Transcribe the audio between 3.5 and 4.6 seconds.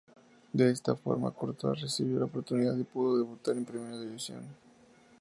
en Primera División.